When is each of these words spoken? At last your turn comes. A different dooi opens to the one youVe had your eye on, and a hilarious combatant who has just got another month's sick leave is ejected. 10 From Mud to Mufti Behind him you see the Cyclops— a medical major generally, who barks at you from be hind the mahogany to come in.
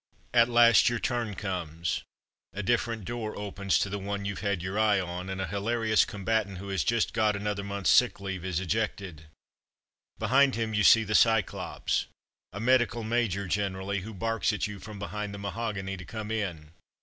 At 0.33 0.49
last 0.49 0.89
your 0.89 0.97
turn 0.97 1.35
comes. 1.35 2.01
A 2.53 2.63
different 2.63 3.05
dooi 3.05 3.37
opens 3.37 3.77
to 3.77 3.87
the 3.87 3.99
one 3.99 4.25
youVe 4.25 4.39
had 4.39 4.63
your 4.63 4.79
eye 4.79 4.99
on, 4.99 5.29
and 5.29 5.39
a 5.39 5.45
hilarious 5.45 6.05
combatant 6.05 6.57
who 6.57 6.69
has 6.69 6.83
just 6.83 7.13
got 7.13 7.35
another 7.35 7.63
month's 7.63 7.91
sick 7.91 8.19
leave 8.19 8.43
is 8.43 8.59
ejected. 8.59 9.17
10 9.17 9.23
From 9.23 9.25
Mud 9.25 9.33
to 9.35 10.07
Mufti 10.07 10.19
Behind 10.31 10.55
him 10.55 10.73
you 10.73 10.83
see 10.83 11.03
the 11.03 11.13
Cyclops— 11.13 12.07
a 12.51 12.59
medical 12.59 13.03
major 13.03 13.45
generally, 13.45 13.99
who 14.01 14.15
barks 14.15 14.51
at 14.51 14.65
you 14.65 14.79
from 14.79 14.97
be 14.97 15.05
hind 15.05 15.35
the 15.35 15.37
mahogany 15.37 15.95
to 15.97 16.05
come 16.05 16.31
in. 16.31 16.71